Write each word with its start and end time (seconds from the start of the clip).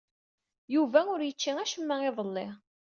Yuba 0.73 0.99
ur 1.13 1.21
yečči 1.23 1.51
acemma 1.63 1.95
iḍelli. 2.09 2.47